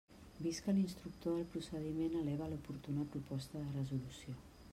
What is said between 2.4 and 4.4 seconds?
l'oportuna proposta de resolució.